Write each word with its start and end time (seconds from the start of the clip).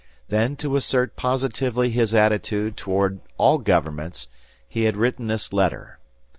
Then 0.29 0.55
to 0.55 0.75
assert 0.75 1.15
positively 1.15 1.91
his 1.91 2.15
attitude 2.15 2.75
toward 2.75 3.19
all 3.37 3.59
governments 3.59 4.29
he 4.67 4.85
had 4.85 4.97
written 4.97 5.27
this 5.27 5.53
letter. 5.53 5.99